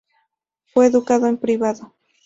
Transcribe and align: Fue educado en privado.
Fue 0.73 0.87
educado 0.87 1.27
en 1.27 1.37
privado. 1.37 1.93